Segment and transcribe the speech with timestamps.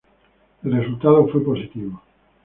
[0.63, 2.01] El resultado fue positivo.